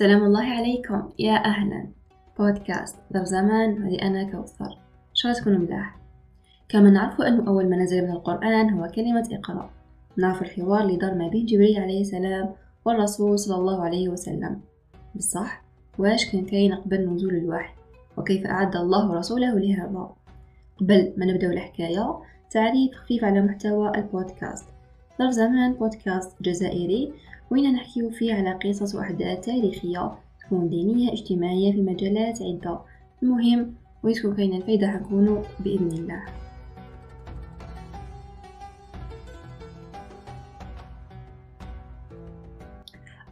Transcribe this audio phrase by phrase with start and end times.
[0.00, 1.08] سلام الله عليكم.
[1.18, 1.88] يا أهلا.
[2.38, 4.78] بودكاست ظرف زمان هذه أنا كوثر.
[5.14, 5.96] شو تكونوا ملاح؟
[6.68, 9.70] كما نعرف أنه أول ما نزل من القرآن هو كلمة اقرأ.
[10.16, 14.60] نعرف الحوار اللي دار ما بين جبريل عليه السلام والرسول صلى الله عليه وسلم.
[15.14, 15.62] بالصح
[15.98, 17.74] واش كان كاين قبل نزول الوحي؟
[18.16, 20.10] وكيف أعد الله رسوله لهذا؟
[20.80, 24.68] قبل ما نبدأ الحكاية تعريف خفيف على محتوى البودكاست.
[25.18, 27.12] ظرف زمان بودكاست جزائري
[27.50, 32.78] وين نحكيو فيه على قصص وأحداث تاريخية تكون دينية اجتماعية في مجالات عدة.
[33.22, 36.24] المهم ويتكون كاين الفايدة حنكونو بإذن الله.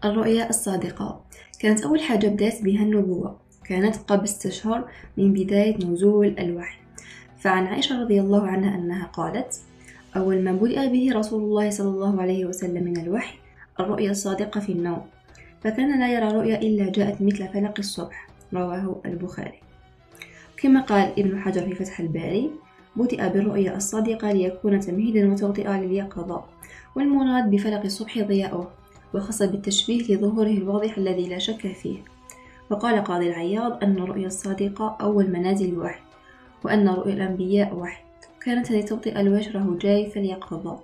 [0.04, 1.24] الرؤيا الصادقة.
[1.60, 3.38] كانت أول حاجة بدأت بها النبوة.
[3.64, 6.78] كانت قبل ست أشهر من بداية نزول الوحي.
[7.38, 9.60] فعن عائشة رضي الله عنها أنها قالت
[10.16, 13.38] أول ما بدأ به رسول الله صلى الله عليه وسلم من الوحي
[13.80, 15.02] الرؤيا الصادقة في النوم
[15.60, 19.60] فكان لا يرى رؤيا إلا جاءت مثل فلق الصبح رواه البخاري.
[20.56, 22.50] كما قال ابن حجر في فتح الباري
[22.96, 26.44] بدأ بالرؤيا الصادقة ليكون تمهيدا وتوطئة لليقظة
[26.96, 28.70] والمراد بفلق الصبح ضياؤه
[29.14, 31.98] وخاصة بالتشبيه لظهوره الواضح الذي لا شك فيه.
[32.70, 36.00] وقال قاضي العياض أن الرؤيا الصادقة أول منازل الوحي
[36.64, 38.02] وأن رؤيا الأنبياء وحي
[38.40, 40.80] كانت هذه توطئة الوجه جاي في اليقظة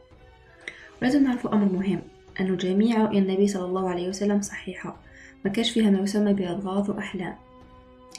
[1.03, 2.00] ولازم نعرف أمر مهم.
[2.40, 4.96] أن جميع رؤيا النبي صلى الله عليه وسلم صحيحة
[5.44, 7.34] ما كاش فيها ما يسمى بأضغاث وأحلام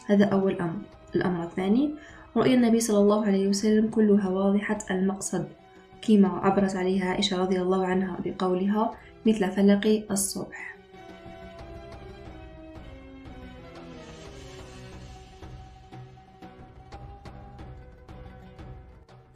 [0.05, 0.81] هذا أول أمر.
[1.15, 1.95] الأمر الثاني
[2.37, 5.47] رؤيا النبي صلى الله عليه وسلم كلها واضحة المقصد
[6.01, 8.91] كما عبرت عليها عائشة رضي الله عنها بقولها
[9.25, 10.75] مثل فلق الصبح.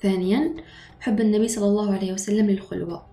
[0.01, 0.53] ثانيا
[0.99, 3.08] حب النبي صلى الله عليه وسلم للخلوة.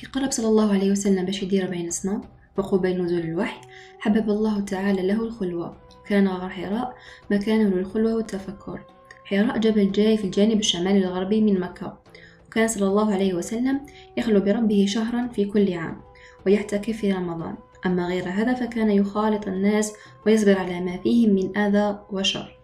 [0.00, 2.20] كي قرب صلى الله عليه وسلم باش يدير بين سنة
[2.56, 3.60] وقبيل نزول الوحي
[3.98, 5.76] حبب الله تعالى له الخلوة.
[6.06, 6.94] كان غار حراء
[7.30, 8.80] مكانه للخلوة والتفكر.
[9.24, 11.98] حراء جبل جاي في الجانب الشمالي الغربي من مكة.
[12.46, 13.80] وكان صلى الله عليه وسلم
[14.16, 16.00] يخلو بربه شهرا في كل عام
[16.46, 17.54] ويعتكف في رمضان.
[17.86, 19.92] أما غير هذا فكان يخالط الناس
[20.26, 22.58] ويصبر على ما فيهم من أذى وشر.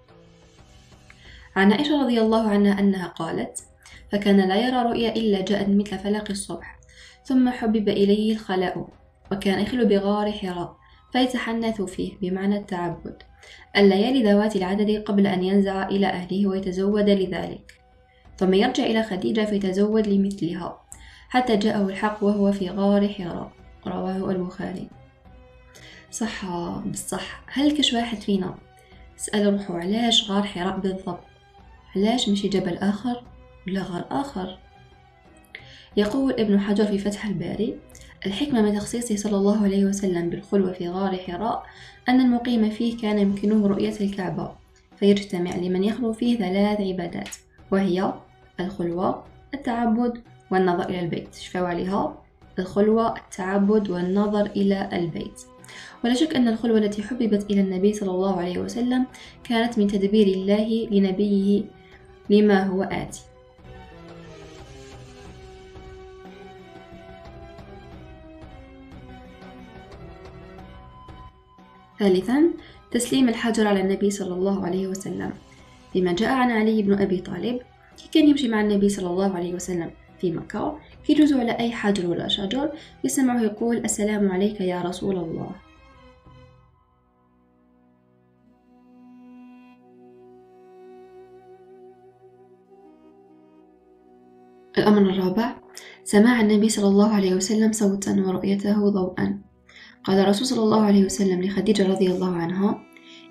[1.57, 3.59] عن عائشة رضي الله عنها أنها قالت
[4.13, 6.78] فكان لا يرى رؤيا إلا جاءت مثل فلق الصبح.
[7.29, 8.89] ثم حبب إليه الخلاء
[9.33, 10.77] وكان يخلو بغار حراء
[11.13, 13.23] فيتحنث فيه بمعنى التعبد.
[13.77, 17.81] الليالي ذوات العدد قبل أن ينزع إلى أهله ويتزود لذلك.
[18.37, 20.81] ثم يرجع إلى خديجة فيتزود لمثلها
[21.29, 23.53] حتى جاءه الحق وهو في غار حراء.
[23.87, 24.89] رواه البخاري.
[26.11, 26.47] صح
[26.85, 27.43] بالصح.
[27.53, 28.55] هل كش واحد فينا؟
[29.17, 31.25] سأل روحه علاش غار حراء بالضبط؟
[31.97, 33.23] علاش مشي جبل آخر
[33.67, 34.59] ولا غار آخر.
[35.99, 37.79] يقول ابن حجر في فتح الباري
[38.27, 41.67] الحكمة من تخصيصه صلى الله عليه وسلم بالخلوة في غار حراء
[42.09, 44.51] أن المقيم فيه كان يمكنه رؤية الكعبة
[44.97, 47.29] فيجتمع لمن يخلو فيه ثلاث عبادات
[47.71, 48.13] وهي
[48.61, 51.35] الخلوة التعبد والنظر إلى البيت.
[51.35, 52.23] شفاو عليها.
[52.59, 55.43] الخلوة التعبد والنظر إلى البيت.
[56.05, 59.07] ولا شك أن الخلوة التي حببت إلى النبي صلى الله عليه وسلم
[59.45, 61.63] كانت من تدبير الله لنبيه
[62.31, 63.21] لما هو آتي.
[71.99, 72.51] ثالثا
[72.91, 75.33] تسليم الحجر على النبي صلى الله عليه وسلم.
[75.93, 77.61] فيما جاء عن علي بن أبي طالب
[77.99, 81.73] كي كان يمشي مع النبي صلى الله عليه وسلم في مكة كي يجوزوا على أي
[81.73, 82.73] حجر ولا شجر
[83.05, 85.51] يسمعه يقول السلام عليك يا رسول الله.
[94.79, 95.57] الأمر الرابع
[96.05, 99.48] سماع النبي صلى الله عليه وسلم صوتا ورؤيته ضوءا.
[100.05, 102.83] قال الرسول صلى الله عليه وسلم لخديجة رضي الله عنها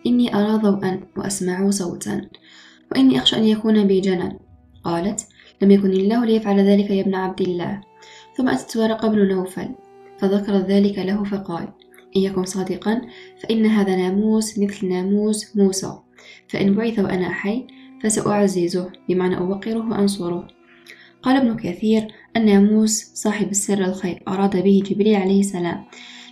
[0.05, 2.29] إني أرى ضوءا وأسمع صوتا
[2.91, 4.39] وإني أخشى أن يكون بي جنن
[4.83, 5.27] قالت
[5.61, 7.81] لم يكن الله ليفعل ذلك يا ابن عبد الله
[8.37, 9.69] ثم أتت ورقة بن نوفل
[10.19, 11.67] فذكر ذلك له فقال
[12.15, 13.01] إن يكن صادقا
[13.43, 15.93] فإن هذا ناموس مثل ناموس موسى
[16.47, 17.67] فإن بعث وأنا حي
[18.03, 20.47] فسأعززه بمعنى أوقره وأنصره.
[21.21, 25.85] قال ابن كثير الناموس صاحب السر الخير أراد به جبريل عليه السلام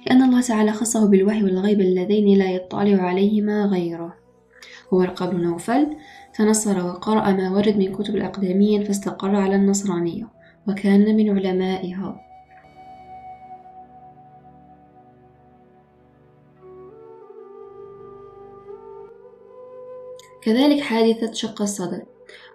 [0.06, 4.14] لأن الله تعالى خصه بالوحي والغيب اللذين لا يطلع عليهما غيره.
[4.92, 5.98] وورقة بن نوفل.
[6.34, 10.28] تنصر وقرأ ما وجد من كتب الأقدمين فاستقر على النصرانية
[10.68, 12.22] وكان من علمائها.
[20.42, 22.04] كذلك حادثة شق الصدر.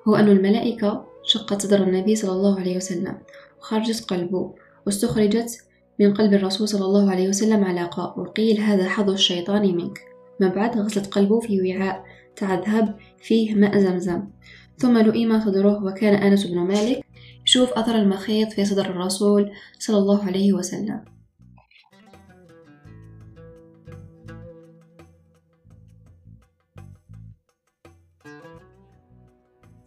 [0.08, 3.18] هو أن الملائكة شقت صدر النبي صلى الله عليه وسلم.
[3.60, 4.54] وخرجت قلبه.
[4.86, 5.69] واستخرجت
[6.00, 9.98] من قلب الرسول صلى الله عليه وسلم علاقة وقيل هذا حظ الشيطان منك.
[10.40, 12.04] ما بعد غسلت قلبه في وعاء
[12.36, 14.22] تاع ذهب فيه ماء زمزم.
[14.78, 17.06] ثم لئم صدره وكان أنس بن مالك
[17.46, 21.04] يشوف أثر المخيط في صدر الرسول صلى الله عليه وسلم.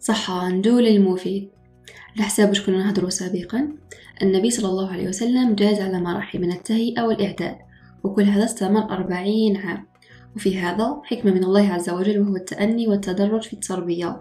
[0.00, 1.50] صح ندول المفيد.
[2.16, 3.68] الحساب وش كنا نهضروا سابقا.
[4.22, 7.56] النبي صلى الله عليه وسلم جاز على مراحل من التهيئة والإعداد
[8.04, 9.86] وكل هذا استمر أربعين عام.
[10.36, 14.18] وفي هذا حكمة من الله عز وجل وهو التأني والتدرج في التربية.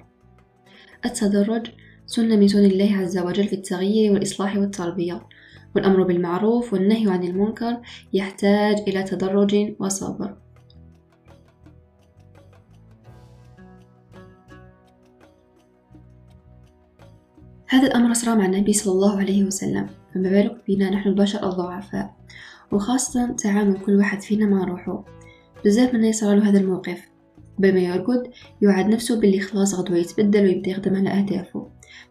[1.05, 1.67] التدرج
[2.05, 5.27] سنة من سنن الله عز وجل في التغيير والإصلاح والتربية.
[5.75, 7.81] والأمر بالمعروف والنهي عن المنكر
[8.13, 10.42] يحتاج إلى تدرج وصبر.
[17.67, 22.15] هذا الأمر صار مع النبي صلى الله عليه وسلم فما بالك بنا؟ نحن البشر الضعفاء
[22.71, 25.05] وخاصة تعامل كل واحد فينا مع روحه.
[25.65, 27.09] بزاف منا يصرى له هذا الموقف.
[27.57, 28.23] قبل ما يرقد
[28.61, 31.67] يوعد نفسه باللي خلاص غدوة يتبدل ويبدأ يخدم على أهدافه.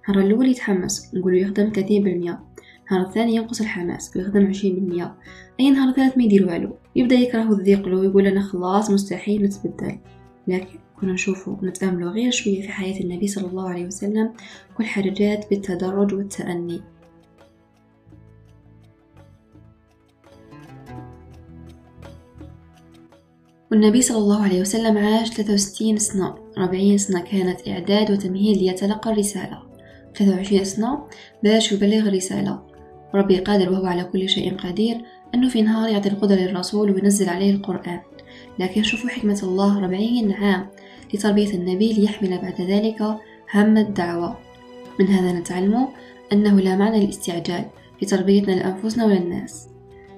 [0.08, 2.40] النهار الأول يتحمس نقولو يخدم ثلاثين بالمية
[2.90, 5.14] النهار الثاني ينقص الحماس ويخدم عشرين بالمية
[5.60, 9.98] أي نهار الثالث ما يدير والو؟ يبدأ يكره ويضيق له ويقول أنا خلاص مستحيل نتبدل.
[10.48, 14.32] لكن كنا نشوفه نتأملوا غير شوية في حياة النبي صلى الله عليه وسلم
[14.76, 16.80] كل حاجة جات بالتدرج والتأني.
[23.70, 29.62] والنبي صلى الله عليه وسلم عاش 63 سنة 40 سنة كانت إعداد وتمهيد ليتلقى الرسالة.
[30.16, 31.06] 23 سنة
[31.44, 32.62] باش يبلغ الرسالة.
[33.14, 35.00] ربي قادر وهو على كل شيء قدير
[35.34, 38.00] أنه في نهار يعطي القدرة للرسول وينزل عليه القرآن.
[38.58, 40.68] لكن شوفوا حكمة الله 40 عام.
[41.14, 43.02] لتربية النبي ليحمل بعد ذلك
[43.54, 44.38] هم الدعوة.
[45.00, 45.88] من هذا نتعلم
[46.32, 47.64] أنه لا معنى للاستعجال
[48.00, 49.68] في تربيتنا لأنفسنا وللناس.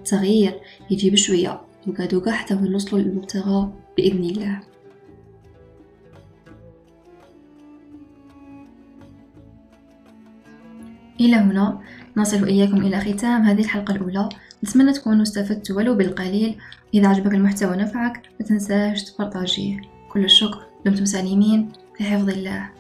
[0.05, 0.61] تغيير
[0.91, 4.61] يجي بشوية دوكا حتى نوصلوا للمبتغى بإذن الله.
[11.21, 11.81] إلى هنا
[12.17, 14.29] نصل إياكم إلى ختام هذه الحلقة الأولى.
[14.65, 16.57] نتمنى تكونوا استفدتوا ولو بالقليل.
[16.95, 19.81] إذا عجبك المحتوى ونفعك ما تنساش تبارطاجيه.
[20.13, 20.74] كل الشكر.
[20.85, 21.73] دمتم سالمين.
[21.97, 22.71] في حفظ الله.